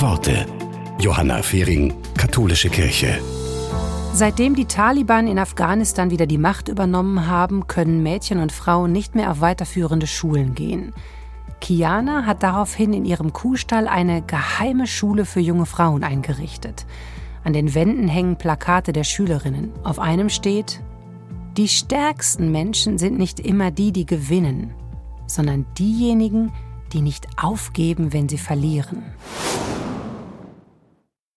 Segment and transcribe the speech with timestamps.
[0.00, 0.46] Worte.
[0.98, 3.18] Johanna Fehring, Katholische Kirche.
[4.14, 9.14] Seitdem die Taliban in Afghanistan wieder die Macht übernommen haben, können Mädchen und Frauen nicht
[9.14, 10.94] mehr auf weiterführende Schulen gehen.
[11.60, 16.86] Kiana hat daraufhin in ihrem Kuhstall eine geheime Schule für junge Frauen eingerichtet.
[17.44, 19.70] An den Wänden hängen Plakate der Schülerinnen.
[19.84, 20.80] Auf einem steht,
[21.58, 24.72] die stärksten Menschen sind nicht immer die, die gewinnen,
[25.26, 26.52] sondern diejenigen,
[26.94, 29.02] die nicht aufgeben, wenn sie verlieren.